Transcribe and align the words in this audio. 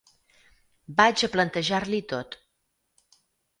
Vaig 1.01 1.25
a 1.27 1.29
plantejar-li 1.35 2.01
tot. 2.17 2.41